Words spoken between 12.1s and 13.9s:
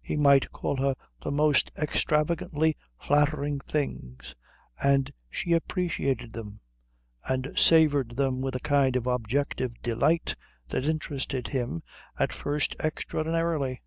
at first extraordinarily.